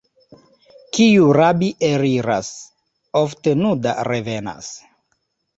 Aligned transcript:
Kiu 0.97 1.27
rabi 1.37 1.69
eliras, 1.89 2.51
ofte 3.23 3.55
nuda 3.63 3.95
revenas. 4.13 4.73